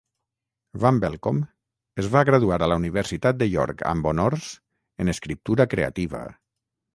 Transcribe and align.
Van 0.83 0.95
Belkom 1.01 1.41
es 2.03 2.09
va 2.15 2.23
graduar 2.29 2.57
a 2.61 2.69
la 2.71 2.77
Universitat 2.81 3.37
de 3.43 3.49
York 3.51 3.85
amb 3.91 4.09
honors 4.13 4.49
en 5.05 5.13
escriptura 5.15 5.69
creativa. 5.77 6.25